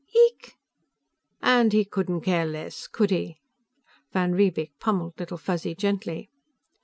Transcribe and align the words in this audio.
"Yeek?" 0.15 0.55
"And 1.43 1.73
he 1.73 1.85
couldn't 1.85 2.21
care 2.21 2.47
less, 2.47 2.87
could 2.87 3.11
he?" 3.11 3.37
Van 4.11 4.31
Riebeek 4.33 4.79
pummeled 4.79 5.13
Little 5.19 5.37
Fuzzy 5.37 5.75
gently. 5.75 6.31